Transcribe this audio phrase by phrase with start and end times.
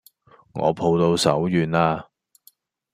[0.55, 2.09] 我抱到手軟啦